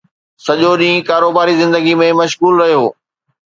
[0.45, 2.85] سڄو ڏينهن ڪاروباري زندگيءَ ۾ مشغول رهيو